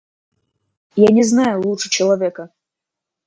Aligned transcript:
Я 1.01 1.11
не 1.17 1.23
знаю 1.23 1.61
лучше 1.61 1.89
человека. 1.91 2.49